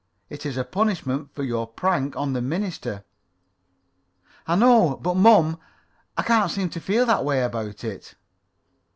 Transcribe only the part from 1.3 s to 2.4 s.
for your prank on